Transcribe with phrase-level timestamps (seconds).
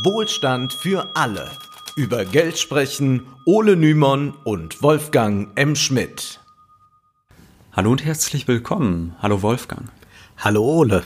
[0.00, 1.50] Wohlstand für alle.
[1.96, 5.76] Über Geld sprechen Ole Nymon und Wolfgang M.
[5.76, 6.40] Schmidt.
[7.72, 9.14] Hallo und herzlich willkommen.
[9.20, 9.90] Hallo Wolfgang.
[10.38, 11.02] Hallo Ole.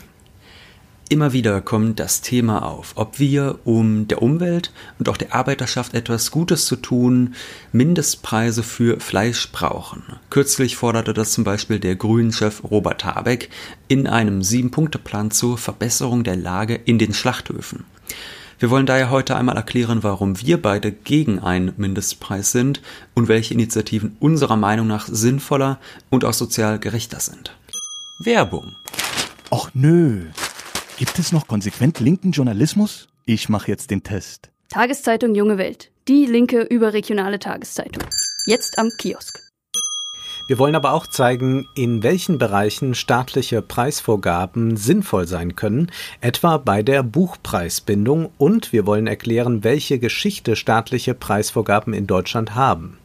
[1.09, 5.93] Immer wieder kommt das Thema auf, ob wir, um der Umwelt und auch der Arbeiterschaft
[5.93, 7.35] etwas Gutes zu tun,
[7.73, 10.03] Mindestpreise für Fleisch brauchen.
[10.29, 13.49] Kürzlich forderte das zum Beispiel der Grünen-Chef Robert Habeck
[13.89, 17.83] in einem Sieben-Punkte-Plan zur Verbesserung der Lage in den Schlachthöfen.
[18.59, 22.81] Wir wollen daher heute einmal erklären, warum wir beide gegen einen Mindestpreis sind
[23.13, 27.55] und welche Initiativen unserer Meinung nach sinnvoller und auch sozial gerechter sind.
[28.19, 28.75] Werbung.
[29.51, 30.25] Och nö.
[30.97, 33.07] Gibt es noch konsequent linken Journalismus?
[33.25, 34.49] Ich mache jetzt den Test.
[34.69, 35.91] Tageszeitung Junge Welt.
[36.07, 38.03] Die linke überregionale Tageszeitung.
[38.47, 39.46] Jetzt am Kiosk.
[40.47, 46.83] Wir wollen aber auch zeigen, in welchen Bereichen staatliche Preisvorgaben sinnvoll sein können, etwa bei
[46.83, 52.97] der Buchpreisbindung, und wir wollen erklären, welche Geschichte staatliche Preisvorgaben in Deutschland haben.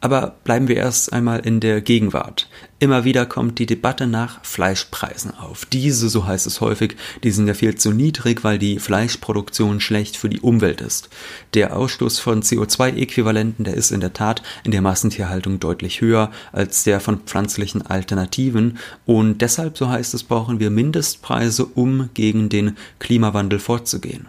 [0.00, 2.48] Aber bleiben wir erst einmal in der Gegenwart.
[2.78, 5.64] Immer wieder kommt die Debatte nach Fleischpreisen auf.
[5.64, 10.16] Diese, so heißt es häufig, die sind ja viel zu niedrig, weil die Fleischproduktion schlecht
[10.16, 11.08] für die Umwelt ist.
[11.54, 16.84] Der Ausstoß von CO2-Äquivalenten, der ist in der Tat in der Massentierhaltung deutlich höher als
[16.84, 18.78] der von pflanzlichen Alternativen.
[19.04, 24.28] Und deshalb, so heißt es, brauchen wir Mindestpreise, um gegen den Klimawandel vorzugehen.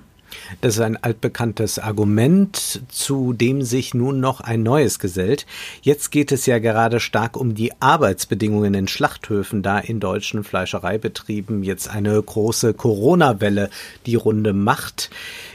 [0.61, 5.45] Das ist ein altbekanntes Argument, zu dem sich nun noch ein neues gesellt.
[5.81, 11.63] Jetzt geht es ja gerade stark um die Arbeitsbedingungen in Schlachthöfen, da in deutschen Fleischereibetrieben
[11.63, 13.69] jetzt eine große Corona-Welle
[14.05, 15.09] die Runde macht.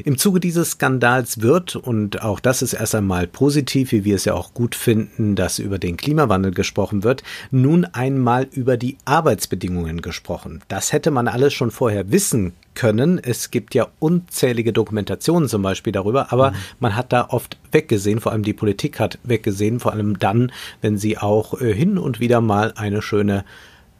[0.05, 4.25] Im Zuge dieses Skandals wird, und auch das ist erst einmal positiv, wie wir es
[4.25, 10.03] ja auch gut finden, dass über den Klimawandel gesprochen wird, nun einmal über die Arbeitsbedingungen
[10.03, 10.62] gesprochen.
[10.69, 13.19] Das hätte man alles schon vorher wissen können.
[13.22, 16.56] Es gibt ja unzählige Dokumentationen zum Beispiel darüber, aber mhm.
[16.80, 20.98] man hat da oft weggesehen, vor allem die Politik hat weggesehen, vor allem dann, wenn
[20.98, 23.45] sie auch äh, hin und wieder mal eine schöne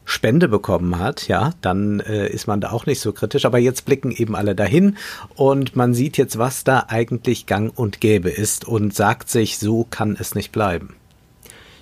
[0.05, 3.45] Spende bekommen hat, ja, dann äh, ist man da auch nicht so kritisch.
[3.45, 4.97] Aber jetzt blicken eben alle dahin
[5.33, 9.85] und man sieht jetzt, was da eigentlich gang und gäbe ist und sagt sich, so
[9.89, 10.95] kann es nicht bleiben.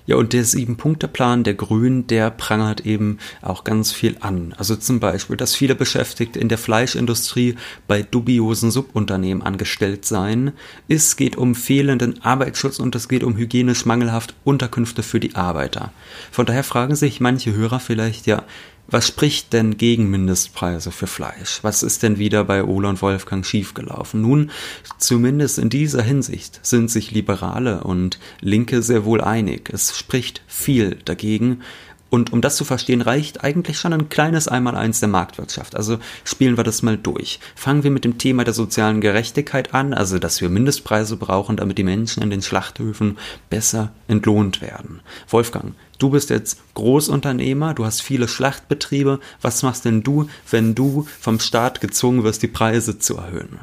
[0.06, 4.54] Ja, und der Sieben-Punkte-Plan der Grünen, der prangert eben auch ganz viel an.
[4.58, 7.56] Also zum Beispiel, dass viele Beschäftigte in der Fleischindustrie
[7.88, 10.52] bei dubiosen Subunternehmen angestellt seien.
[10.88, 15.90] Es geht um fehlenden Arbeitsschutz und es geht um hygienisch mangelhaft Unterkünfte für die Arbeiter.
[16.30, 18.42] Von daher fragen sich manche Hörer vielleicht, ja,
[18.86, 21.60] was spricht denn gegen Mindestpreise für Fleisch?
[21.62, 24.20] Was ist denn wieder bei Ola und Wolfgang schiefgelaufen?
[24.20, 24.50] Nun,
[24.98, 29.70] zumindest in dieser Hinsicht sind sich Liberale und Linke sehr wohl einig.
[29.72, 31.62] Es spricht viel dagegen,
[32.10, 35.74] und um das zu verstehen, reicht eigentlich schon ein kleines Einmaleins der Marktwirtschaft.
[35.74, 37.40] Also spielen wir das mal durch.
[37.56, 41.76] Fangen wir mit dem Thema der sozialen Gerechtigkeit an, also dass wir Mindestpreise brauchen, damit
[41.76, 43.18] die Menschen in den Schlachthöfen
[43.50, 45.00] besser entlohnt werden.
[45.28, 49.18] Wolfgang, du bist jetzt Großunternehmer, du hast viele Schlachtbetriebe.
[49.42, 53.58] Was machst denn du, wenn du vom Staat gezwungen wirst, die Preise zu erhöhen?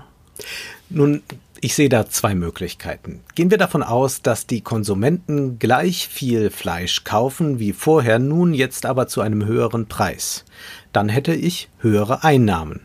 [0.90, 1.24] Nun,
[1.62, 3.22] ich sehe da zwei Möglichkeiten.
[3.36, 8.88] Gehen wir davon aus, dass die Konsumenten gleich viel Fleisch kaufen wie vorher, nun jetzt
[8.88, 10.44] aber zu einem höheren Preis.
[10.92, 12.82] Dann hätte ich höhere Einnahmen.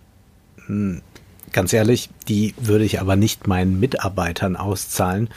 [0.66, 1.00] Hm,
[1.52, 5.30] ganz ehrlich, die würde ich aber nicht meinen Mitarbeitern auszahlen.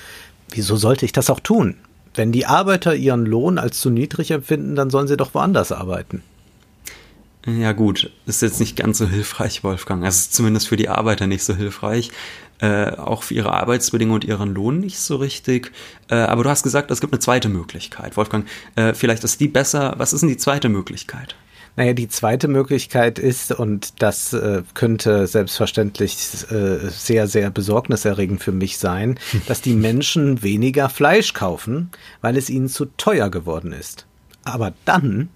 [0.50, 1.78] Wieso sollte ich das auch tun?
[2.16, 6.24] Wenn die Arbeiter ihren Lohn als zu niedrig empfinden, dann sollen sie doch woanders arbeiten.
[7.46, 10.04] Ja gut, ist jetzt nicht ganz so hilfreich, Wolfgang.
[10.04, 12.12] Also zumindest für die Arbeiter nicht so hilfreich
[12.62, 15.72] äh, auch für ihre Arbeitsbedingungen und ihren Lohn nicht so richtig.
[16.10, 18.18] Äh, aber du hast gesagt, es gibt eine zweite Möglichkeit.
[18.18, 18.46] Wolfgang,
[18.76, 19.96] äh, vielleicht ist die besser.
[19.98, 21.36] Was ist denn die zweite Möglichkeit?
[21.76, 26.18] Naja, die zweite Möglichkeit ist, und das äh, könnte selbstverständlich
[26.52, 29.18] äh, sehr, sehr besorgniserregend für mich sein,
[29.48, 31.92] dass die Menschen weniger Fleisch kaufen,
[32.22, 34.06] weil es ihnen zu teuer geworden ist.
[34.44, 35.30] Aber dann,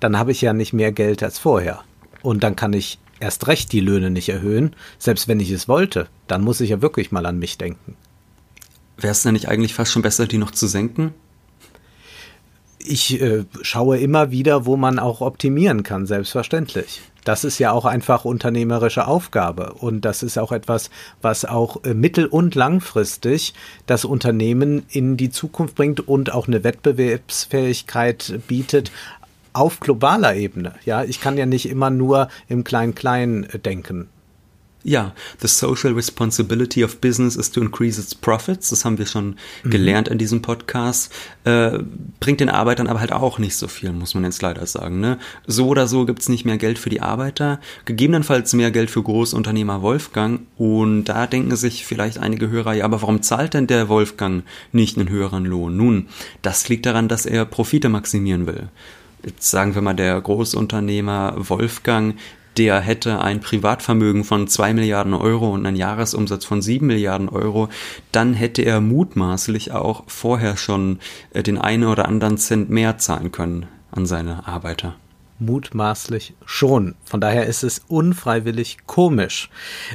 [0.00, 1.80] dann habe ich ja nicht mehr Geld als vorher.
[2.22, 6.08] Und dann kann ich erst recht die Löhne nicht erhöhen, selbst wenn ich es wollte.
[6.26, 7.96] Dann muss ich ja wirklich mal an mich denken.
[8.96, 11.14] Wäre es denn nicht eigentlich fast schon besser, die noch zu senken?
[12.80, 17.02] Ich äh, schaue immer wieder, wo man auch optimieren kann, selbstverständlich.
[17.24, 20.88] Das ist ja auch einfach unternehmerische Aufgabe und das ist auch etwas,
[21.20, 23.52] was auch äh, mittel- und langfristig
[23.86, 28.90] das Unternehmen in die Zukunft bringt und auch eine Wettbewerbsfähigkeit bietet,
[29.58, 30.74] auf globaler Ebene.
[30.84, 34.08] Ja, ich kann ja nicht immer nur im Klein-Klein äh, denken.
[34.84, 38.70] Ja, the social responsibility of business is to increase its profits.
[38.70, 39.34] Das haben wir schon
[39.64, 39.70] mhm.
[39.70, 41.12] gelernt in diesem Podcast.
[41.42, 41.80] Äh,
[42.20, 45.00] bringt den Arbeitern aber halt auch nicht so viel, muss man jetzt leider sagen.
[45.00, 45.18] Ne?
[45.48, 49.82] So oder so gibt's nicht mehr Geld für die Arbeiter, gegebenenfalls mehr Geld für Großunternehmer
[49.82, 50.42] Wolfgang.
[50.56, 54.96] Und da denken sich vielleicht einige Hörer, ja, aber warum zahlt denn der Wolfgang nicht
[54.96, 55.76] einen höheren Lohn?
[55.76, 56.06] Nun,
[56.40, 58.68] das liegt daran, dass er Profite maximieren will
[59.28, 62.16] jetzt sagen wir mal der Großunternehmer Wolfgang
[62.58, 67.68] der hätte ein Privatvermögen von zwei Milliarden Euro und einen Jahresumsatz von sieben Milliarden Euro,
[68.10, 70.98] dann hätte er mutmaßlich auch vorher schon
[71.32, 74.96] äh, den einen oder anderen Cent mehr zahlen können an seine Arbeiter.
[75.38, 76.94] Mutmaßlich schon.
[77.04, 79.50] Von daher ist es unfreiwillig komisch,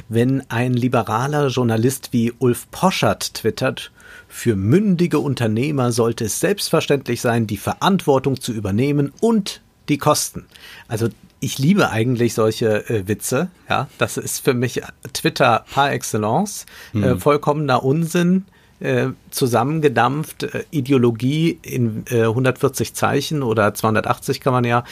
[0.08, 3.92] wenn ein liberaler Journalist wie Ulf Poschert twittert,
[4.28, 10.46] für mündige Unternehmer sollte es selbstverständlich sein, die Verantwortung zu übernehmen und die Kosten.
[10.88, 11.08] Also
[11.40, 13.50] ich liebe eigentlich solche äh, Witze.
[13.68, 14.82] Ja, das ist für mich
[15.12, 16.64] Twitter par excellence.
[16.92, 17.04] Hm.
[17.04, 18.46] Äh, vollkommener Unsinn.
[18.80, 24.82] Äh, zusammengedampft, äh, Ideologie in äh, 140 Zeichen oder 280 kann man ja.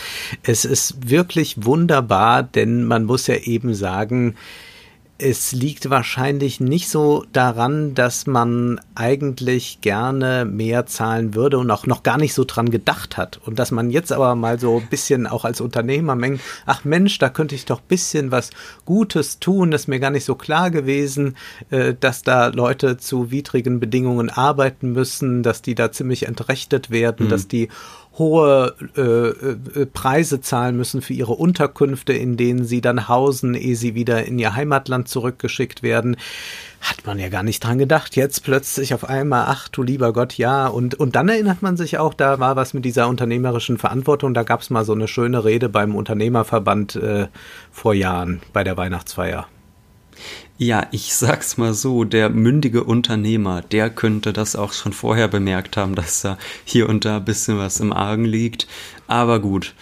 [0.45, 4.37] Es ist wirklich wunderbar, denn man muss ja eben sagen,
[5.23, 11.87] es liegt wahrscheinlich nicht so daran, dass man eigentlich gerne mehr zahlen würde und auch
[11.87, 13.41] noch gar nicht so dran gedacht hat.
[13.45, 17.19] Und dass man jetzt aber mal so ein bisschen auch als Unternehmer mengt, ach Mensch,
[17.19, 18.51] da könnte ich doch ein bisschen was
[18.85, 19.71] Gutes tun.
[19.71, 21.37] Das ist mir gar nicht so klar gewesen,
[21.71, 27.27] äh, dass da Leute zu widrigen Bedingungen arbeiten müssen, dass die da ziemlich entrechtet werden,
[27.27, 27.31] mhm.
[27.31, 27.69] dass die
[28.19, 33.75] hohe äh, äh, Preise zahlen müssen für ihre Unterkünfte, in denen sie dann hausen, ehe
[33.75, 36.17] sie wieder in ihr Heimatland zurückgeschickt werden.
[36.81, 38.17] Hat man ja gar nicht dran gedacht.
[38.17, 40.67] Jetzt plötzlich auf einmal, ach du lieber Gott, ja.
[40.67, 44.35] Und, und dann erinnert man sich auch, da war was mit dieser unternehmerischen Verantwortung.
[44.35, 47.29] Da gab es mal so eine schöne Rede beim Unternehmerverband äh,
[47.71, 49.47] vor Jahren bei der Weihnachtsfeier.
[50.59, 55.77] Ja, ich sag's mal so, der mündige Unternehmer, der könnte das auch schon vorher bemerkt
[55.77, 58.69] haben, dass da hier und da ein bisschen was im Argen liegt.
[59.09, 59.75] Aber gut,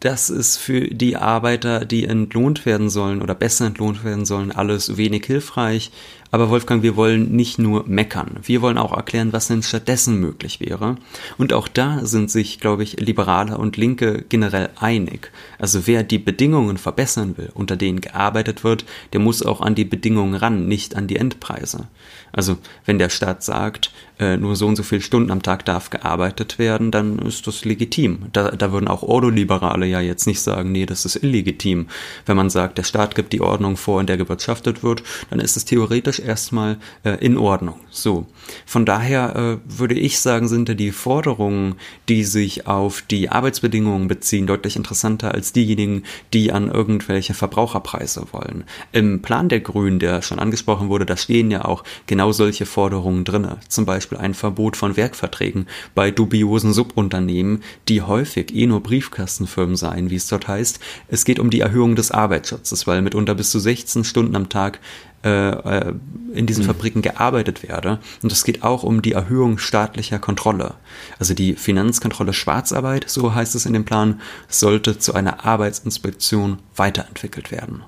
[0.00, 4.96] das ist für die Arbeiter, die entlohnt werden sollen oder besser entlohnt werden sollen, alles
[4.96, 5.90] wenig hilfreich.
[6.30, 8.38] Aber Wolfgang, wir wollen nicht nur meckern.
[8.42, 10.96] Wir wollen auch erklären, was denn stattdessen möglich wäre.
[11.38, 15.30] Und auch da sind sich, glaube ich, Liberale und Linke generell einig.
[15.58, 19.84] Also wer die Bedingungen verbessern will, unter denen gearbeitet wird, der muss auch an die
[19.84, 21.88] Bedingungen ran, nicht an die Endpreise.
[22.32, 25.90] Also wenn der Staat sagt, äh, nur so und so viele Stunden am Tag darf
[25.90, 28.26] gearbeitet werden, dann ist das legitim.
[28.32, 31.86] Da, da würden auch Ordoliberale ja jetzt nicht sagen, nee, das ist illegitim.
[32.24, 35.56] Wenn man sagt, der Staat gibt die Ordnung vor, in der gewirtschaftet wird, dann ist
[35.56, 37.80] es theoretisch erstmal äh, in Ordnung.
[37.90, 38.26] So.
[38.64, 41.76] Von daher äh, würde ich sagen, sind die Forderungen,
[42.08, 48.64] die sich auf die Arbeitsbedingungen beziehen, deutlich interessanter als diejenigen, die an irgendwelche Verbraucherpreise wollen.
[48.92, 53.24] Im Plan der Grünen, der schon angesprochen wurde, da stehen ja auch genau solche Forderungen
[53.24, 53.58] drinne.
[53.68, 60.10] Zum Beispiel ein Verbot von Werkverträgen bei dubiosen Subunternehmen, die häufig eh nur Briefkastenfirmen seien,
[60.10, 60.80] wie es dort heißt.
[61.08, 64.80] Es geht um die Erhöhung des Arbeitsschutzes, weil mitunter bis zu 16 Stunden am Tag
[65.26, 65.94] äh, äh,
[66.34, 66.68] in diesen mhm.
[66.68, 67.98] Fabriken gearbeitet werde.
[68.22, 70.74] Und es geht auch um die Erhöhung staatlicher Kontrolle.
[71.18, 77.50] Also die Finanzkontrolle Schwarzarbeit, so heißt es in dem Plan, sollte zu einer Arbeitsinspektion weiterentwickelt
[77.50, 77.82] werden.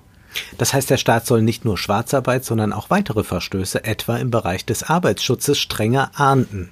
[0.57, 4.65] Das heißt, der Staat soll nicht nur Schwarzarbeit, sondern auch weitere Verstöße, etwa im Bereich
[4.65, 6.71] des Arbeitsschutzes, strenger ahnden.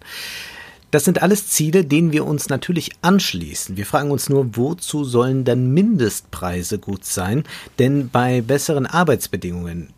[0.91, 3.77] Das sind alles Ziele, denen wir uns natürlich anschließen.
[3.77, 7.45] Wir fragen uns nur, wozu sollen denn Mindestpreise gut sein?
[7.79, 9.93] Denn bei besseren Arbeitsbedingungen,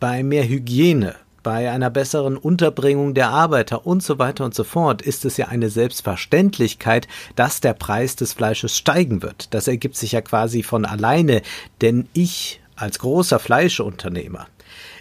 [0.00, 5.02] bei mehr Hygiene, bei einer besseren Unterbringung der Arbeiter und so weiter und so fort
[5.02, 9.52] ist es ja eine Selbstverständlichkeit, dass der Preis des Fleisches steigen wird.
[9.54, 11.42] Das ergibt sich ja quasi von alleine,
[11.82, 14.46] denn ich als großer Fleischunternehmer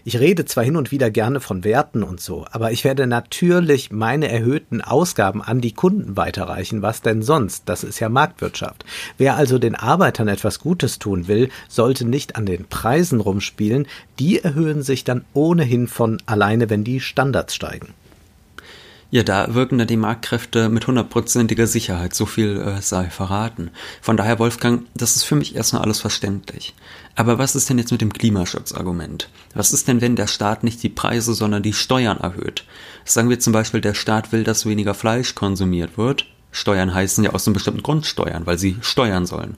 [0.05, 3.91] ich rede zwar hin und wieder gerne von Werten und so, aber ich werde natürlich
[3.91, 6.81] meine erhöhten Ausgaben an die Kunden weiterreichen.
[6.81, 7.63] Was denn sonst?
[7.67, 8.83] Das ist ja Marktwirtschaft.
[9.17, 13.87] Wer also den Arbeitern etwas Gutes tun will, sollte nicht an den Preisen rumspielen.
[14.19, 17.93] Die erhöhen sich dann ohnehin von alleine, wenn die Standards steigen.
[19.13, 23.69] Ja, da wirken dann die Marktkräfte mit hundertprozentiger Sicherheit, so viel äh, sei verraten.
[24.01, 26.73] Von daher, Wolfgang, das ist für mich erstmal alles verständlich.
[27.13, 29.29] Aber was ist denn jetzt mit dem Klimaschutzargument?
[29.53, 32.65] Was ist denn, wenn der Staat nicht die Preise, sondern die Steuern erhöht?
[33.05, 36.25] Sagen wir zum Beispiel, der Staat will, dass weniger Fleisch konsumiert wird.
[36.49, 39.57] Steuern heißen ja aus einem bestimmten Grund Steuern, weil sie steuern sollen.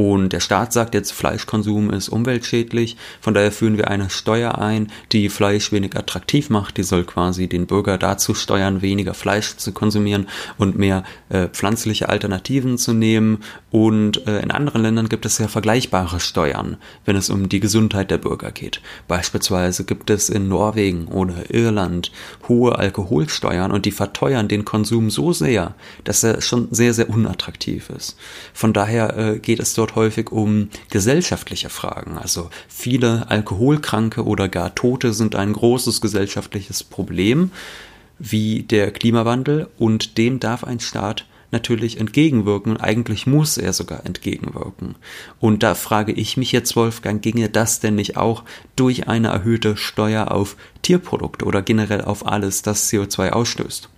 [0.00, 4.90] Und der Staat sagt jetzt, Fleischkonsum ist umweltschädlich, von daher führen wir eine Steuer ein,
[5.12, 6.78] die Fleisch wenig attraktiv macht.
[6.78, 10.26] Die soll quasi den Bürger dazu steuern, weniger Fleisch zu konsumieren
[10.56, 13.40] und mehr äh, pflanzliche Alternativen zu nehmen.
[13.70, 18.10] Und äh, in anderen Ländern gibt es ja vergleichbare Steuern, wenn es um die Gesundheit
[18.10, 18.80] der Bürger geht.
[19.06, 22.10] Beispielsweise gibt es in Norwegen oder Irland
[22.48, 27.90] hohe Alkoholsteuern und die verteuern den Konsum so sehr, dass er schon sehr, sehr unattraktiv
[27.90, 28.16] ist.
[28.54, 32.18] Von daher äh, geht es dort dort häufig um gesellschaftliche Fragen.
[32.18, 37.50] Also viele Alkoholkranke oder gar Tote sind ein großes gesellschaftliches Problem,
[38.18, 44.94] wie der Klimawandel, und dem darf ein Staat natürlich entgegenwirken eigentlich muss er sogar entgegenwirken.
[45.40, 48.44] Und da frage ich mich jetzt, Wolfgang, ginge das denn nicht auch
[48.76, 53.88] durch eine erhöhte Steuer auf Tierprodukte oder generell auf alles, das CO2 ausstößt?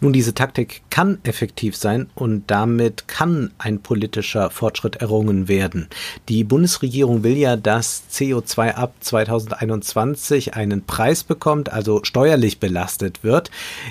[0.00, 5.88] Nun, diese Taktik kann effektiv sein und damit kann ein politischer Fortschritt errungen werden.
[6.28, 13.50] Die Bundesregierung will ja, dass CO2 ab 2021 einen Preis bekommt, also steuerlich belastet wird.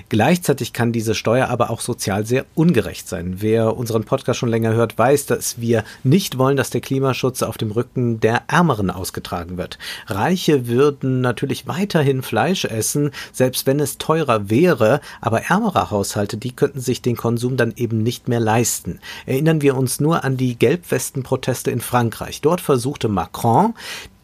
[0.09, 3.37] Gleichzeitig kann diese Steuer aber auch sozial sehr ungerecht sein.
[3.39, 7.57] Wer unseren Podcast schon länger hört, weiß, dass wir nicht wollen, dass der Klimaschutz auf
[7.57, 9.77] dem Rücken der Ärmeren ausgetragen wird.
[10.07, 16.51] Reiche würden natürlich weiterhin Fleisch essen, selbst wenn es teurer wäre, aber ärmere Haushalte, die
[16.51, 18.99] könnten sich den Konsum dann eben nicht mehr leisten.
[19.25, 22.41] Erinnern wir uns nur an die Gelbwesten-Proteste in Frankreich.
[22.41, 23.73] Dort versuchte Macron,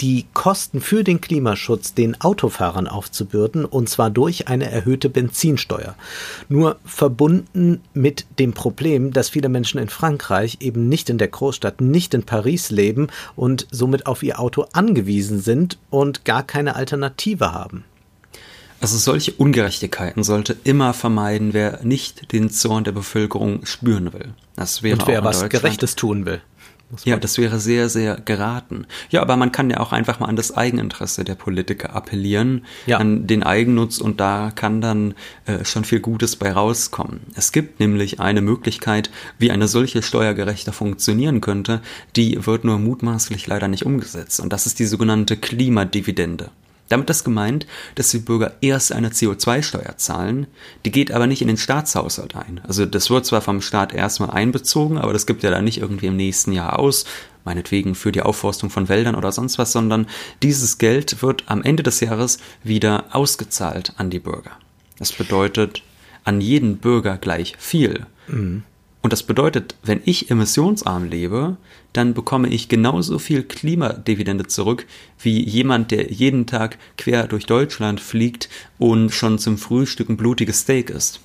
[0.02, 5.96] die Kosten für den Klimaschutz den Autofahrern aufzubürden, und zwar durch eine erhöhte Benzinsteuer.
[6.48, 11.82] Nur verbunden mit dem Problem, dass viele Menschen in Frankreich eben nicht in der Großstadt,
[11.82, 17.54] nicht in Paris leben und somit auf ihr Auto angewiesen sind und gar keine Alternative
[17.54, 17.84] haben.
[18.82, 24.34] Also solche Ungerechtigkeiten sollte immer vermeiden, wer nicht den Zorn der Bevölkerung spüren will.
[24.56, 26.42] Das wäre Und wer was Gerechtes tun will.
[27.04, 28.88] Ja, das wäre sehr, sehr geraten.
[29.12, 32.98] Ja, aber man kann ja auch einfach mal an das Eigeninteresse der Politiker appellieren, ja.
[32.98, 35.14] an den Eigennutz und da kann dann
[35.46, 37.22] äh, schon viel Gutes bei rauskommen.
[37.36, 41.82] Es gibt nämlich eine Möglichkeit, wie eine solche Steuergerechte funktionieren könnte,
[42.16, 46.50] die wird nur mutmaßlich leider nicht umgesetzt und das ist die sogenannte Klimadividende.
[46.90, 50.48] Damit ist gemeint, dass die Bürger erst eine CO2-Steuer zahlen,
[50.86, 52.62] die geht aber nicht in den Staatshaushalt ein.
[52.68, 56.08] Also das wird zwar vom Staat erstmal einbezogen, aber das gibt ja dann nicht irgendwie
[56.08, 57.06] im nächsten Jahr aus,
[57.46, 60.08] meinetwegen für die Aufforstung von Wäldern oder sonst was, sondern
[60.44, 64.52] dieses Geld wird am Ende des Jahres wieder ausgezahlt an die Bürger.
[64.98, 65.84] Das bedeutet
[66.24, 68.06] an jeden Bürger gleich viel.
[68.28, 68.64] Mhm.
[69.02, 71.56] Und das bedeutet, wenn ich emissionsarm lebe,
[71.94, 74.86] dann bekomme ich genauso viel Klimadividende zurück
[75.20, 80.62] wie jemand, der jeden Tag quer durch Deutschland fliegt und schon zum Frühstück ein blutiges
[80.62, 81.22] Steak isst.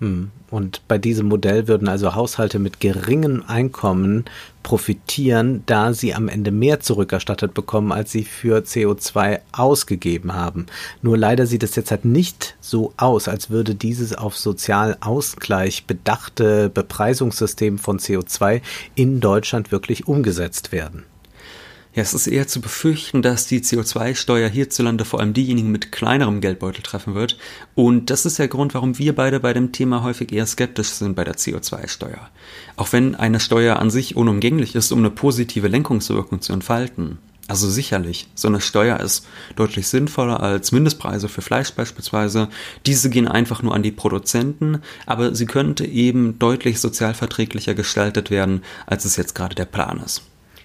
[0.00, 0.30] Hm.
[0.50, 4.24] Und bei diesem Modell würden also Haushalte mit geringem Einkommen
[4.62, 10.66] profitieren, da sie am Ende mehr zurückerstattet bekommen, als sie für CO2 ausgegeben haben.
[11.02, 16.70] Nur leider sieht es jetzt halt nicht so aus, als würde dieses auf Sozialausgleich bedachte
[16.70, 18.62] Bepreisungssystem von CO2
[18.94, 21.04] in Deutschland wirklich umgesetzt werden.
[21.94, 26.40] Ja, es ist eher zu befürchten, dass die CO2-Steuer hierzulande vor allem diejenigen mit kleinerem
[26.40, 27.38] Geldbeutel treffen wird.
[27.76, 31.14] Und das ist der Grund, warum wir beide bei dem Thema häufig eher skeptisch sind
[31.14, 32.30] bei der CO2-Steuer.
[32.74, 37.18] Auch wenn eine Steuer an sich unumgänglich ist, um eine positive Lenkungswirkung zu entfalten.
[37.46, 39.24] Also sicherlich, so eine Steuer ist
[39.54, 42.48] deutlich sinnvoller als Mindestpreise für Fleisch beispielsweise.
[42.86, 48.64] Diese gehen einfach nur an die Produzenten, aber sie könnte eben deutlich sozialverträglicher gestaltet werden,
[48.86, 50.22] als es jetzt gerade der Plan ist.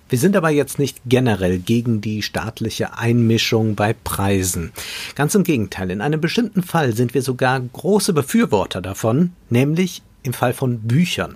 [0.09, 4.71] Wir sind aber jetzt nicht generell gegen die staatliche Einmischung bei Preisen.
[5.15, 10.33] Ganz im Gegenteil, in einem bestimmten Fall sind wir sogar große Befürworter davon, nämlich im
[10.33, 11.35] Fall von Büchern.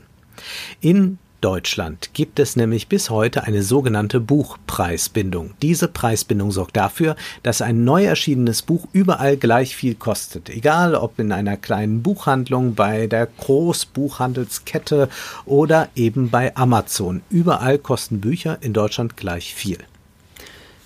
[0.81, 5.51] In Deutschland gibt es nämlich bis heute eine sogenannte Buchpreisbindung.
[5.61, 10.49] Diese Preisbindung sorgt dafür, dass ein neu erschienenes Buch überall gleich viel kostet.
[10.49, 15.09] Egal ob in einer kleinen Buchhandlung, bei der Großbuchhandelskette
[15.45, 17.23] oder eben bei Amazon.
[17.29, 19.79] Überall kosten Bücher in Deutschland gleich viel.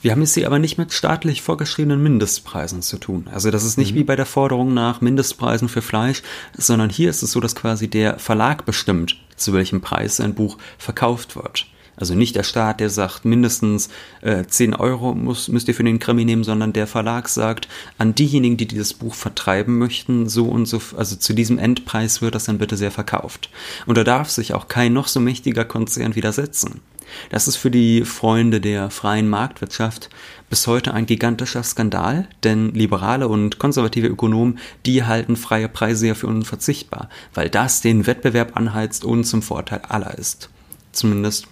[0.02, 3.28] Wir haben es hier aber nicht mit staatlich vorgeschriebenen Mindestpreisen zu tun.
[3.32, 3.98] Also das ist nicht mhm.
[3.98, 6.24] wie bei der Forderung nach Mindestpreisen für Fleisch,
[6.58, 10.58] sondern hier ist es so, dass quasi der Verlag bestimmt, zu welchem Preis ein Buch
[10.77, 11.67] verkauft wird.
[11.98, 13.89] Also nicht der Staat, der sagt, mindestens
[14.22, 17.67] äh, 10 Euro muss, müsst ihr für den Krimi nehmen, sondern der Verlag sagt,
[17.98, 22.36] an diejenigen, die dieses Buch vertreiben möchten, so und so, also zu diesem Endpreis wird
[22.36, 23.50] das dann bitte sehr verkauft.
[23.88, 26.82] Und da darf sich auch kein noch so mächtiger Konzern widersetzen.
[27.30, 30.10] Das ist für die Freunde der freien Marktwirtschaft
[30.50, 36.16] bis heute ein gigantischer Skandal, denn liberale und konservative Ökonomen, die halten freie Preise ja
[36.16, 40.50] für unverzichtbar, weil das den Wettbewerb anheizt und zum Vorteil aller ist.
[40.92, 41.48] Zumindest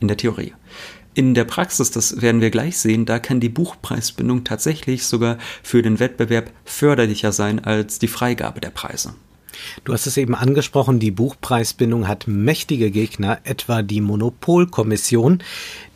[0.00, 0.54] in der Theorie.
[1.14, 5.82] In der Praxis, das werden wir gleich sehen, da kann die Buchpreisbindung tatsächlich sogar für
[5.82, 9.14] den Wettbewerb förderlicher sein als die Freigabe der Preise.
[9.84, 15.42] Du hast es eben angesprochen, die Buchpreisbindung hat mächtige Gegner, etwa die Monopolkommission,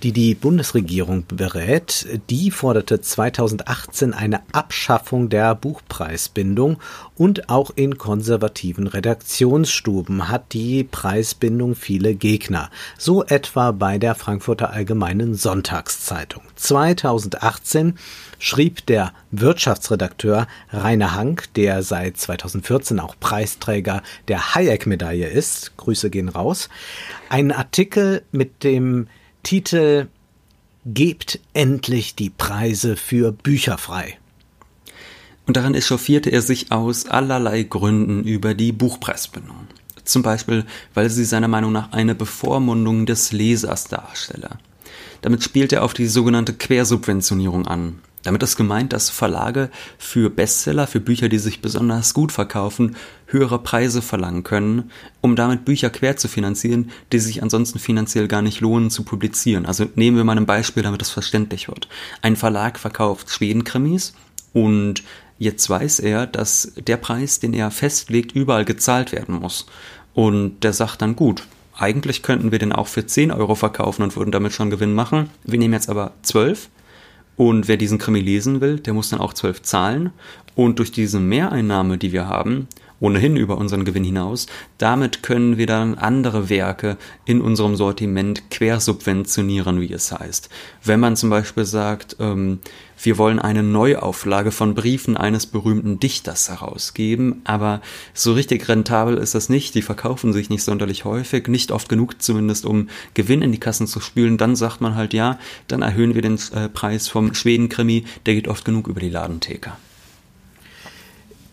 [0.03, 2.07] die die Bundesregierung berät.
[2.31, 6.79] Die forderte 2018 eine Abschaffung der Buchpreisbindung
[7.17, 12.71] und auch in konservativen Redaktionsstuben hat die Preisbindung viele Gegner.
[12.99, 16.43] So etwa bei der Frankfurter Allgemeinen Sonntagszeitung.
[16.57, 17.99] 2018
[18.39, 26.29] schrieb der Wirtschaftsredakteur Rainer Hank, der seit 2014 auch Preisträger der Hayek-Medaille ist, Grüße gehen
[26.29, 26.69] raus,
[27.29, 29.09] einen Artikel mit dem
[29.43, 30.09] Titel
[30.89, 34.19] Gebt endlich die Preise für Bücher frei.
[35.47, 39.69] Und daran echauffierte er sich aus allerlei Gründen über die Buchpreisbindung.
[40.05, 44.59] Zum Beispiel, weil sie seiner Meinung nach eine Bevormundung des Lesers darstelle.
[45.23, 48.01] Damit spielt er auf die sogenannte Quersubventionierung an.
[48.23, 53.61] Damit ist gemeint, dass Verlage für Bestseller, für Bücher, die sich besonders gut verkaufen, höhere
[53.61, 58.61] Preise verlangen können, um damit Bücher quer zu finanzieren, die sich ansonsten finanziell gar nicht
[58.61, 59.65] lohnen zu publizieren.
[59.65, 61.87] Also nehmen wir mal ein Beispiel, damit das verständlich wird.
[62.21, 64.13] Ein Verlag verkauft Schwedenkrimis
[64.53, 65.05] und
[65.39, 69.67] jetzt weiß er, dass der Preis, den er festlegt, überall gezahlt werden muss.
[70.15, 74.17] Und der sagt dann, gut, eigentlich könnten wir den auch für 10 Euro verkaufen und
[74.17, 75.31] würden damit schon Gewinn machen.
[75.45, 76.71] Wir nehmen jetzt aber 12
[77.37, 80.11] und wer diesen Krimi lesen will, der muss dann auch zwölf zahlen.
[80.55, 82.67] Und durch diese Mehreinnahme, die wir haben,
[83.01, 84.47] ohnehin über unseren Gewinn hinaus,
[84.79, 90.49] damit können wir dann andere Werke in unserem Sortiment quersubventionieren, wie es heißt.
[90.83, 92.61] Wenn man zum Beispiel sagt, ähm,
[93.03, 97.83] wir wollen eine Neuauflage von Briefen eines berühmten Dichters herausgeben, aber
[98.15, 102.23] so richtig rentabel ist das nicht, die verkaufen sich nicht sonderlich häufig, nicht oft genug
[102.23, 105.39] zumindest, um Gewinn in die Kassen zu spülen, dann sagt man halt ja,
[105.69, 109.73] dann erhöhen wir den äh, Preis vom Schwedenkrimi, der geht oft genug über die Ladentheke.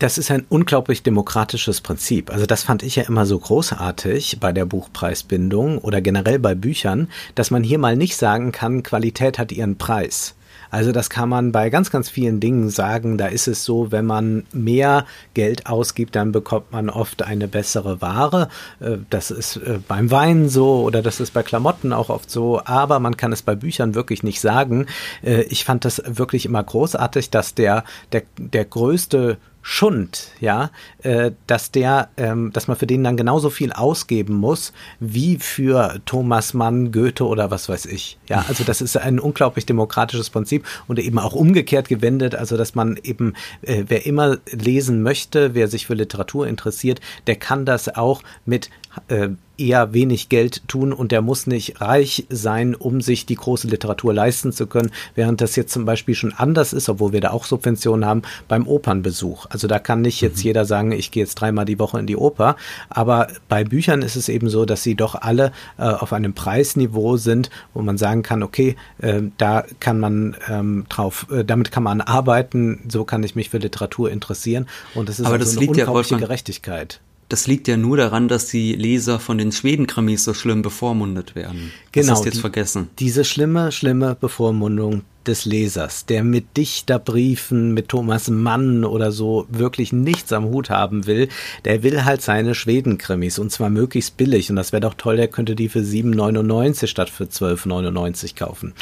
[0.03, 2.29] Das ist ein unglaublich demokratisches Prinzip.
[2.29, 7.07] Also das fand ich ja immer so großartig bei der Buchpreisbindung oder generell bei Büchern,
[7.35, 10.35] dass man hier mal nicht sagen kann, Qualität hat ihren Preis.
[10.71, 13.17] Also das kann man bei ganz, ganz vielen Dingen sagen.
[13.17, 15.05] Da ist es so, wenn man mehr
[15.35, 18.49] Geld ausgibt, dann bekommt man oft eine bessere Ware.
[18.81, 22.59] Äh, das ist äh, beim Wein so oder das ist bei Klamotten auch oft so.
[22.65, 24.87] Aber man kann es bei Büchern wirklich nicht sagen.
[25.21, 30.71] Äh, ich fand das wirklich immer großartig, dass der, der, der größte Schund, ja,
[31.03, 36.01] äh, dass der, ähm, dass man für den dann genauso viel ausgeben muss wie für
[36.05, 38.17] Thomas Mann, Goethe oder was weiß ich.
[38.27, 42.75] Ja, also das ist ein unglaublich demokratisches Prinzip und eben auch umgekehrt gewendet, also dass
[42.75, 47.95] man eben, äh, wer immer lesen möchte, wer sich für Literatur interessiert, der kann das
[47.95, 48.69] auch mit
[49.07, 53.67] äh, eher wenig Geld tun und der muss nicht reich sein, um sich die große
[53.67, 57.31] Literatur leisten zu können, während das jetzt zum Beispiel schon anders ist, obwohl wir da
[57.31, 59.45] auch Subventionen haben, beim Opernbesuch.
[59.49, 60.43] Also da kann nicht jetzt mhm.
[60.43, 62.55] jeder sagen, ich gehe jetzt dreimal die Woche in die Oper,
[62.89, 67.17] aber bei Büchern ist es eben so, dass sie doch alle äh, auf einem Preisniveau
[67.17, 71.83] sind, wo man sagen kann, okay, äh, da kann man ähm, drauf, äh, damit kann
[71.83, 75.57] man arbeiten, so kann ich mich für Literatur interessieren und das ist aber also das
[75.57, 76.99] eine unglaubliche ja, Gerechtigkeit.
[77.29, 81.71] Das liegt ja nur daran, dass die Leser von den Schweden-Krimis so schlimm bevormundet werden.
[81.91, 82.07] Genau.
[82.07, 82.89] Das hast du jetzt die, vergessen.
[82.99, 89.93] Diese schlimme, schlimme Bevormundung, des Lesers, der mit Dichterbriefen, mit Thomas Mann oder so wirklich
[89.93, 91.29] nichts am Hut haben will,
[91.65, 95.27] der will halt seine Schwedenkrimis und zwar möglichst billig und das wäre doch toll, der
[95.27, 98.73] könnte die für 7,99 statt für 12,99 kaufen.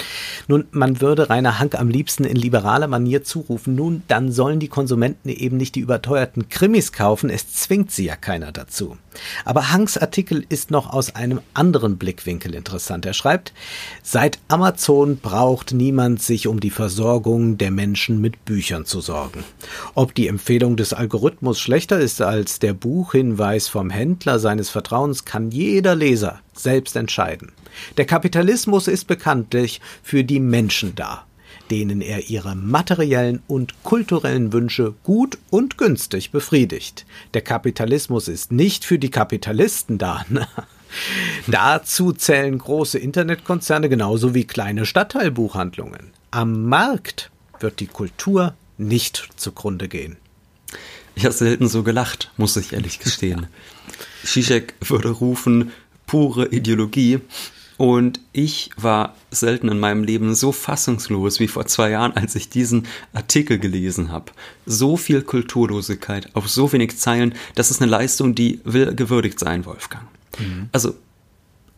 [0.48, 4.68] Nun, man würde Rainer Hank am liebsten in liberaler Manier zurufen, nun, dann sollen die
[4.68, 8.98] Konsumenten eben nicht die überteuerten Krimis kaufen, es zwingt sie ja keiner dazu.
[9.45, 13.06] Aber Hanks Artikel ist noch aus einem anderen Blickwinkel interessant.
[13.06, 13.54] Er schreibt,
[14.04, 19.43] seit Amazon braucht niemand sich um die Versorgung der Menschen mit Büchern zu sorgen.
[19.95, 25.52] Ob die Empfehlung des Algorithmus schlechter ist als der Buchhinweis vom Händler seines Vertrauens, kann
[25.52, 27.52] jeder Leser selbst entscheiden.
[27.97, 31.26] Der Kapitalismus ist bekanntlich für die Menschen da
[31.72, 37.06] denen er ihre materiellen und kulturellen Wünsche gut und günstig befriedigt.
[37.34, 40.26] Der Kapitalismus ist nicht für die Kapitalisten da.
[41.48, 46.12] Dazu zählen große Internetkonzerne genauso wie kleine Stadtteilbuchhandlungen.
[46.32, 47.32] Am Markt
[47.62, 50.18] wird die Kultur nicht zugrunde gehen.
[51.16, 53.48] Ich habe selten so gelacht, muss ich ehrlich gestehen.
[54.24, 55.72] Zizek würde rufen,
[56.06, 57.20] pure Ideologie.
[57.82, 62.48] Und ich war selten in meinem Leben so fassungslos wie vor zwei Jahren, als ich
[62.48, 64.34] diesen Artikel gelesen habe.
[64.67, 69.65] So viel Kulturlosigkeit auf so wenig Zeilen, das ist eine Leistung, die will gewürdigt sein,
[69.65, 70.06] Wolfgang.
[70.38, 70.70] Mhm.
[70.72, 70.94] Also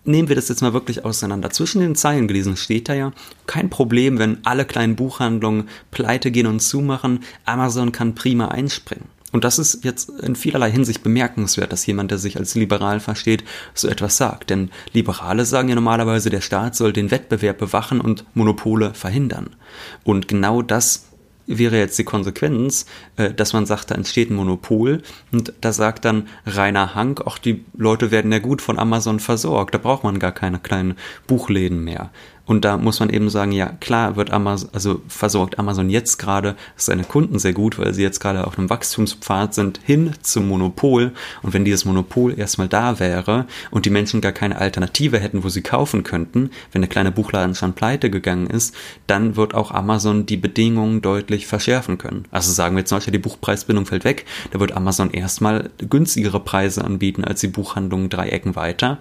[0.03, 1.51] nehmen wir das jetzt mal wirklich auseinander.
[1.51, 3.13] Zwischen den Zeilen gelesen steht da ja,
[3.47, 7.23] kein Problem, wenn alle kleinen Buchhandlungen pleite gehen und zumachen.
[7.45, 9.07] Amazon kann prima einspringen.
[9.33, 13.43] Und das ist jetzt in vielerlei Hinsicht bemerkenswert, dass jemand, der sich als liberal versteht,
[13.73, 14.51] so etwas sagt.
[14.51, 19.55] Denn Liberale sagen ja normalerweise, der Staat soll den Wettbewerb bewachen und Monopole verhindern.
[20.03, 21.07] Und genau das
[21.47, 22.85] wäre jetzt die Konsequenz,
[23.17, 27.37] äh, dass man sagt, da entsteht ein Monopol und da sagt dann Rainer Hank, auch
[27.37, 30.95] die Leute werden ja gut von Amazon versorgt, da braucht man gar keine kleinen
[31.27, 32.11] Buchläden mehr.
[32.45, 36.55] Und da muss man eben sagen, ja klar wird Amazon, also versorgt Amazon jetzt gerade
[36.75, 41.13] seine Kunden sehr gut, weil sie jetzt gerade auf einem Wachstumspfad sind hin zum Monopol.
[41.41, 45.49] Und wenn dieses Monopol erstmal da wäre und die Menschen gar keine Alternative hätten, wo
[45.49, 48.75] sie kaufen könnten, wenn der kleine Buchladen schon pleite gegangen ist,
[49.07, 52.25] dann wird auch Amazon die Bedingungen deutlich verschärfen können.
[52.29, 56.83] Also sagen wir zum Beispiel, die Buchpreisbindung fällt weg, da wird Amazon erstmal günstigere Preise
[56.83, 58.99] anbieten als die Buchhandlungen drei Ecken weiter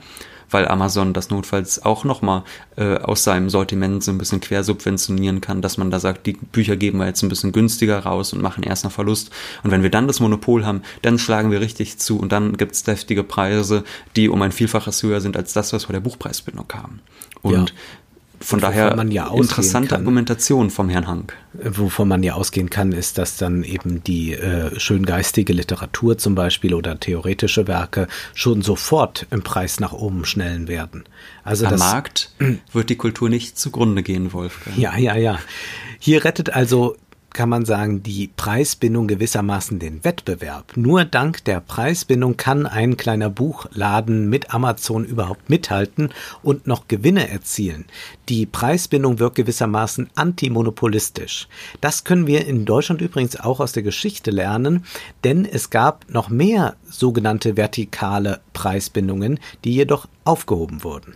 [0.50, 2.42] weil Amazon das notfalls auch nochmal
[2.76, 6.76] äh, aus seinem Sortiment so ein bisschen quersubventionieren kann, dass man da sagt, die Bücher
[6.76, 9.30] geben wir jetzt ein bisschen günstiger raus und machen erst noch Verlust.
[9.62, 12.72] Und wenn wir dann das Monopol haben, dann schlagen wir richtig zu und dann gibt
[12.72, 13.84] es deftige Preise,
[14.16, 17.00] die um ein Vielfaches höher sind als das, was wir der Buchpreisbindung haben.
[17.42, 17.76] Und ja.
[18.42, 21.36] Von daher ja interessante kann, Argumentation vom Herrn Hank.
[21.54, 26.74] Wovon man ja ausgehen kann, ist, dass dann eben die äh, schöngeistige Literatur zum Beispiel
[26.74, 31.04] oder theoretische Werke schon sofort im Preis nach oben schnellen werden.
[31.44, 32.34] Also Am das, Markt
[32.72, 34.76] wird die Kultur nicht zugrunde gehen, Wolfgang.
[34.76, 35.38] Ja, ja, ja.
[35.98, 36.96] Hier rettet also
[37.34, 40.76] kann man sagen, die Preisbindung gewissermaßen den Wettbewerb.
[40.76, 46.10] Nur dank der Preisbindung kann ein kleiner Buchladen mit Amazon überhaupt mithalten
[46.42, 47.86] und noch Gewinne erzielen.
[48.28, 51.48] Die Preisbindung wirkt gewissermaßen antimonopolistisch.
[51.80, 54.84] Das können wir in Deutschland übrigens auch aus der Geschichte lernen,
[55.24, 61.14] denn es gab noch mehr sogenannte vertikale Preisbindungen, die jedoch aufgehoben wurden.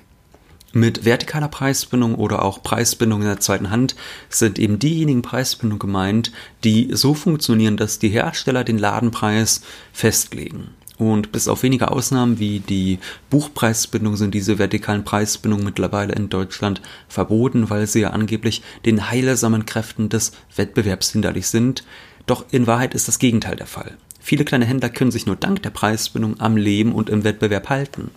[0.77, 3.97] Mit vertikaler Preisbindung oder auch Preisbindung in der zweiten Hand
[4.29, 6.33] sind eben diejenigen Preisbindungen gemeint,
[6.65, 9.63] die so funktionieren, dass die Hersteller den Ladenpreis
[9.95, 10.75] festlegen.
[10.99, 12.99] Und bis auf wenige Ausnahmen wie die
[13.31, 19.65] Buchpreisbindung sind diese vertikalen Preisbindungen mittlerweile in Deutschland verboten, weil sie ja angeblich den heilsamen
[19.65, 21.85] Kräften des Wettbewerbs hinderlich sind.
[22.27, 23.97] Doch in Wahrheit ist das Gegenteil der Fall.
[24.27, 28.11] Viele kleine Händler können sich nur dank der Preisbindung am Leben und im Wettbewerb halten.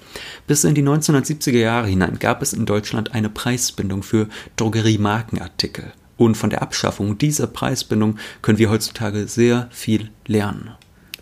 [0.47, 5.93] Bis in die 1970er Jahre hinein gab es in Deutschland eine Preisbindung für Drogeriemarkenartikel.
[6.17, 10.71] Und von der Abschaffung dieser Preisbindung können wir heutzutage sehr viel lernen.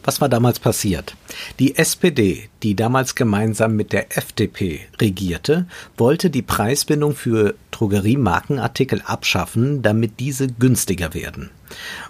[0.05, 1.17] Was war damals passiert?
[1.59, 9.81] Die SPD, die damals gemeinsam mit der FDP regierte, wollte die Preisbindung für Drogeriemarkenartikel abschaffen,
[9.81, 11.51] damit diese günstiger werden.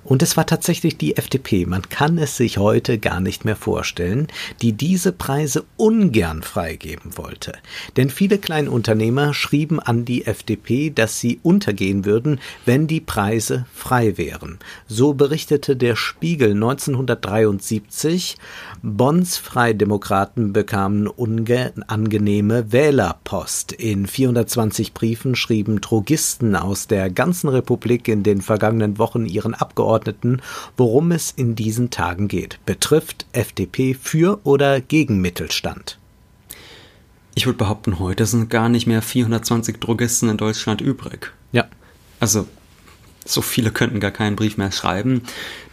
[0.04, 4.28] Und es war tatsächlich die FDP, man kann es sich heute gar nicht mehr vorstellen,
[4.62, 7.54] die diese Preise ungern freigeben wollte.
[7.96, 14.18] Denn viele Kleinunternehmer schrieben an die FDP, dass sie untergehen würden, wenn die Preise frei
[14.18, 14.60] wären.
[14.88, 18.38] So berichtete der Spiegel 1973,
[18.96, 23.74] Bonds Freidemokraten bekamen unangenehme Wählerpost.
[23.74, 30.42] In 420 Briefen schrieben Drogisten aus der ganzen Republik in den vergangenen Wochen ihren Abgeordneten,
[30.78, 32.60] worum es in diesen Tagen geht.
[32.66, 36.00] Betrifft FDP für oder gegen Mittelstand?
[37.36, 41.34] Ich würde behaupten, heute sind gar nicht mehr 420 Drogisten in Deutschland übrig.
[41.52, 41.66] Ja.
[42.22, 42.48] Also
[43.28, 45.22] so viele könnten gar keinen Brief mehr schreiben.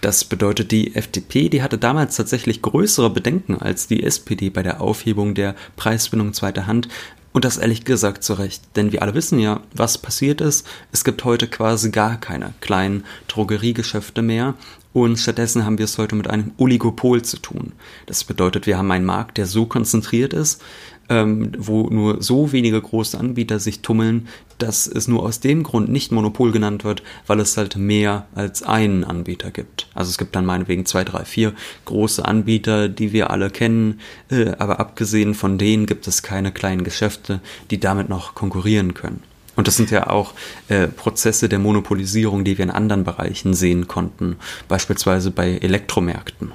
[0.01, 4.81] Das bedeutet, die FDP, die hatte damals tatsächlich größere Bedenken als die SPD bei der
[4.81, 6.89] Aufhebung der Preisbindung zweiter Hand.
[7.33, 8.63] Und das ehrlich gesagt zu Recht.
[8.77, 10.67] Denn wir alle wissen ja, was passiert ist.
[10.93, 14.55] Es gibt heute quasi gar keine kleinen Drogeriegeschäfte mehr.
[14.93, 17.73] Und stattdessen haben wir es heute mit einem Oligopol zu tun.
[18.07, 20.63] Das bedeutet, wir haben einen Markt, der so konzentriert ist,
[21.09, 25.89] ähm, wo nur so wenige große Anbieter sich tummeln, dass es nur aus dem Grund
[25.89, 29.89] nicht Monopol genannt wird, weil es halt mehr als einen Anbieter gibt.
[29.95, 31.53] Also es gibt dann meinetwegen zwei, drei, vier
[31.85, 36.85] große Anbieter, die wir alle kennen, äh, aber abgesehen von denen gibt es keine kleinen
[36.85, 37.41] Geschäfte,
[37.71, 39.23] die damit noch konkurrieren können.
[39.57, 40.35] Und das sind ja auch
[40.69, 44.37] äh, Prozesse der Monopolisierung, die wir in anderen Bereichen sehen konnten,
[44.69, 46.53] beispielsweise bei Elektromärkten.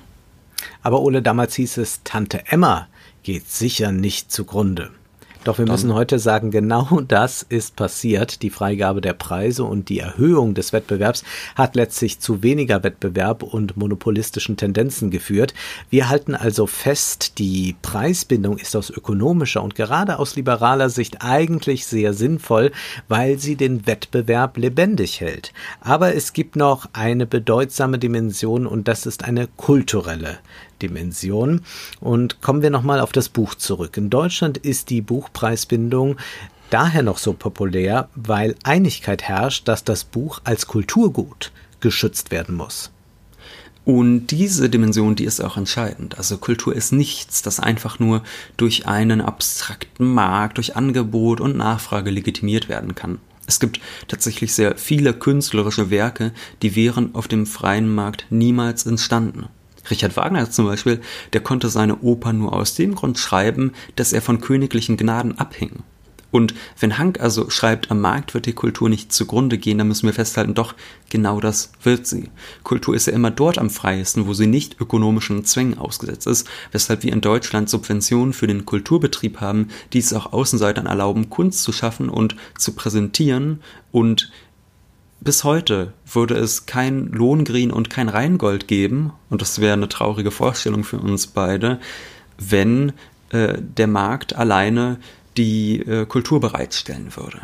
[0.82, 2.88] Aber Ole, damals hieß es, Tante Emma
[3.24, 4.91] geht sicher nicht zugrunde.
[5.45, 8.41] Doch wir müssen heute sagen, genau das ist passiert.
[8.41, 11.23] Die Freigabe der Preise und die Erhöhung des Wettbewerbs
[11.56, 15.54] hat letztlich zu weniger Wettbewerb und monopolistischen Tendenzen geführt.
[15.89, 21.86] Wir halten also fest, die Preisbindung ist aus ökonomischer und gerade aus liberaler Sicht eigentlich
[21.86, 22.71] sehr sinnvoll,
[23.08, 25.54] weil sie den Wettbewerb lebendig hält.
[25.80, 30.38] Aber es gibt noch eine bedeutsame Dimension und das ist eine kulturelle
[30.82, 31.62] Dimension.
[32.00, 33.98] Und kommen wir nochmal auf das Buch zurück.
[33.98, 36.18] In Deutschland ist die Buchpreisbindung
[36.70, 42.92] daher noch so populär, weil Einigkeit herrscht, dass das Buch als Kulturgut geschützt werden muss.
[43.86, 46.18] Und diese Dimension, die ist auch entscheidend.
[46.18, 48.22] Also Kultur ist nichts, das einfach nur
[48.56, 53.18] durch einen abstrakten Markt, durch Angebot und Nachfrage legitimiert werden kann.
[53.48, 59.48] Es gibt tatsächlich sehr viele künstlerische Werke, die wären auf dem freien Markt niemals entstanden.
[59.89, 61.02] Richard Wagner zum Beispiel,
[61.34, 65.84] der konnte seine Oper nur aus dem Grund schreiben, dass er von königlichen Gnaden abhing.
[66.32, 70.06] Und wenn Hank also schreibt, am Markt wird die Kultur nicht zugrunde gehen, dann müssen
[70.06, 70.75] wir festhalten, doch
[71.10, 72.30] genau das wird sie.
[72.63, 77.04] Kultur ist ja immer dort am freiesten, wo sie nicht ökonomischen Zwängen ausgesetzt ist, weshalb
[77.04, 81.71] wir in Deutschland Subventionen für den Kulturbetrieb haben, die es auch Außenseitern erlauben, Kunst zu
[81.71, 84.32] schaffen und zu präsentieren und
[85.22, 90.32] bis heute würde es kein Lohngrin und kein Rheingold geben, und das wäre eine traurige
[90.32, 91.80] Vorstellung für uns beide,
[92.38, 92.94] wenn
[93.30, 94.98] äh, der Markt alleine
[95.38, 97.40] die äh, Kultur bereitstellen würde.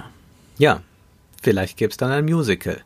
[0.57, 0.81] Ja,
[1.45, 2.81] vielleicht gäbe es dann ein Musical.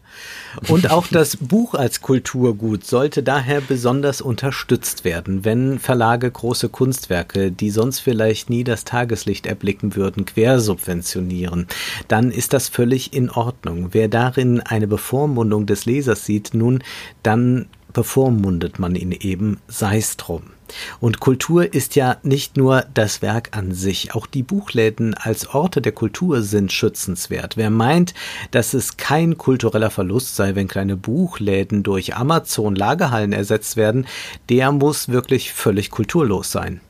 [0.68, 7.52] Und auch das Buch als Kulturgut sollte daher besonders unterstützt werden, wenn Verlage große Kunstwerke,
[7.54, 11.68] die sonst vielleicht nie das Tageslicht erblicken würden, quersubventionieren.
[12.10, 13.90] Dann ist das völlig in Ordnung.
[13.94, 16.84] Wer darin eine Bevormundung des Lesers sieht, nun,
[17.24, 20.44] dann bevormundet man ihn eben, sei's drum.
[21.00, 25.82] Und Kultur ist ja nicht nur das Werk an sich, auch die Buchläden als Orte
[25.82, 27.58] der Kultur sind schützenswert.
[27.58, 28.14] Wer meint,
[28.52, 34.08] dass es kein kultureller Verlust sei, wenn kleine Buchläden durch Amazon Lagerhallen ersetzt werden,
[34.50, 36.82] der muss wirklich völlig kulturlos sein.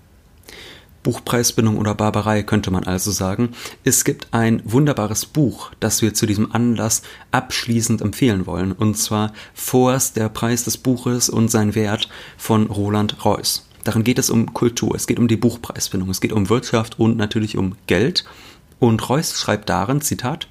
[1.03, 3.53] Buchpreisbindung oder Barbarei könnte man also sagen.
[3.83, 9.33] Es gibt ein wunderbares Buch, das wir zu diesem Anlass abschließend empfehlen wollen, und zwar
[9.53, 13.68] Forst, der Preis des Buches und sein Wert von Roland Reuss.
[13.83, 17.17] Darin geht es um Kultur, es geht um die Buchpreisbindung, es geht um Wirtschaft und
[17.17, 18.25] natürlich um Geld.
[18.79, 20.47] Und Reuss schreibt darin, Zitat,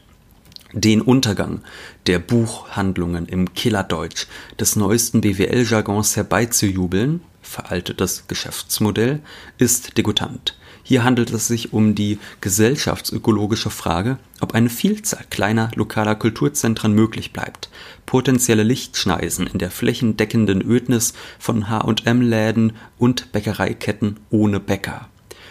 [0.72, 1.62] den Untergang
[2.06, 4.26] der Buchhandlungen im Killerdeutsch
[4.60, 9.20] des neuesten BWL-Jargons herbeizujubeln, veraltetes Geschäftsmodell,
[9.56, 10.57] ist degutant.
[10.88, 17.34] Hier handelt es sich um die gesellschaftsökologische Frage, ob eine Vielzahl kleiner lokaler Kulturzentren möglich
[17.34, 17.68] bleibt,
[18.06, 25.10] potenzielle Lichtschneisen in der flächendeckenden Ödnis von H&M-Läden und Bäckereiketten ohne Bäcker.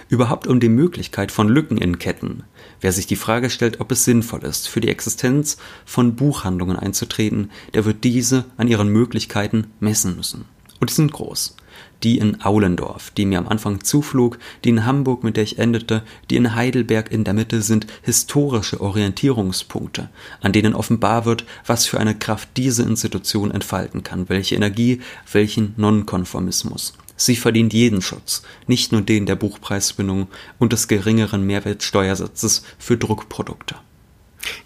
[0.09, 2.41] Überhaupt um die Möglichkeit von Lücken in Ketten.
[2.81, 7.51] Wer sich die Frage stellt, ob es sinnvoll ist, für die Existenz von Buchhandlungen einzutreten,
[7.75, 10.45] der wird diese an ihren Möglichkeiten messen müssen.
[10.79, 11.55] Und die sind groß
[12.03, 16.03] die in Aulendorf, die mir am Anfang zuflog, die in Hamburg, mit der ich endete,
[16.29, 20.09] die in Heidelberg in der Mitte sind historische Orientierungspunkte,
[20.41, 25.73] an denen offenbar wird, was für eine Kraft diese Institution entfalten kann, welche Energie, welchen
[25.77, 26.93] Nonkonformismus.
[27.15, 30.27] Sie verdient jeden Schutz, nicht nur den der Buchpreisbindung
[30.59, 33.75] und des geringeren Mehrwertsteuersatzes für Druckprodukte.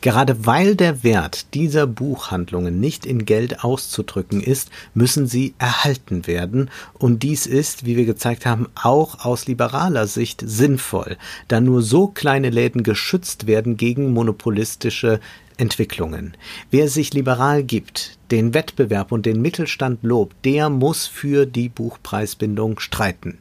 [0.02, 6.70] Gerade weil der Wert dieser Buchhandlungen nicht in Geld auszudrücken ist, müssen sie erhalten werden,
[6.94, 11.18] und dies ist, wie wir gezeigt haben, auch aus liberaler Sicht sinnvoll,
[11.48, 15.20] da nur so kleine Läden geschützt werden gegen monopolistische
[15.58, 16.36] Entwicklungen.
[16.72, 22.80] Wer sich liberal gibt, den Wettbewerb und den Mittelstand lobt, der muss für die Buchpreisbindung
[22.80, 23.38] streiten.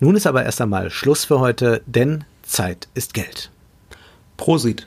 [0.00, 3.50] Nun ist aber erst einmal Schluss für heute, denn Zeit ist Geld.
[4.36, 4.86] Prosit.